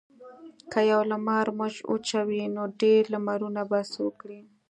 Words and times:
که 0.71 0.79
یو 0.91 1.01
لمر 1.11 1.45
موږ 1.57 1.73
وچوي 1.91 2.41
نو 2.55 2.63
ډیر 2.81 3.01
لمرونه 3.13 3.61
به 3.69 3.79
څه 3.91 3.99
وکړي. 4.05 4.39